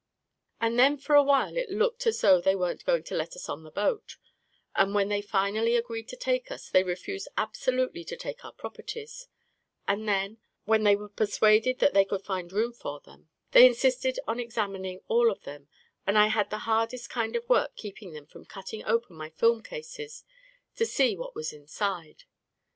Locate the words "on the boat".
3.47-4.17